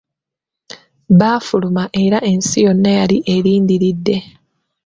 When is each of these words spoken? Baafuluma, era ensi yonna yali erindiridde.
Baafuluma, 1.19 1.83
era 2.03 2.17
ensi 2.31 2.57
yonna 2.65 2.91
yali 2.99 3.17
erindiridde. 3.35 4.17